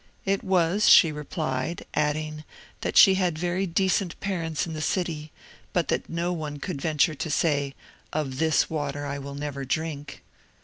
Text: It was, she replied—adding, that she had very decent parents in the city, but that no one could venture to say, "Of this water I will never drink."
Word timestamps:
It 0.25 0.43
was, 0.43 0.89
she 0.89 1.11
replied—adding, 1.11 2.43
that 2.79 2.97
she 2.97 3.13
had 3.13 3.37
very 3.37 3.67
decent 3.67 4.19
parents 4.19 4.65
in 4.65 4.73
the 4.73 4.81
city, 4.81 5.31
but 5.73 5.89
that 5.89 6.09
no 6.09 6.33
one 6.33 6.57
could 6.57 6.81
venture 6.81 7.13
to 7.13 7.29
say, 7.29 7.75
"Of 8.11 8.39
this 8.39 8.67
water 8.67 9.05
I 9.05 9.19
will 9.19 9.35
never 9.35 9.63
drink." 9.63 10.23